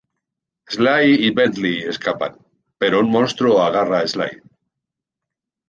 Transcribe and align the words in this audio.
Sly 0.75 1.11
y 1.27 1.29
Bentley 1.39 1.83
escapan, 1.91 2.35
pero 2.79 3.01
un 3.05 3.11
monstruo 3.19 3.61
agarra 3.69 3.99
a 3.99 4.07
Sly. 4.17 4.31